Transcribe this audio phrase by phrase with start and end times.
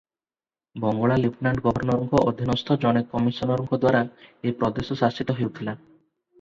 [0.85, 5.81] ବଙ୍ଗଳା lieutenant ଗଭର୍ନରଙ୍କର ଅଧୀନସ୍ଥ ଜଣେ କମିଶନରଙ୍କଦ୍ୱାରା ଏ ପ୍ରଦେଶ ଶାସିତ ହେଉଥିଲା।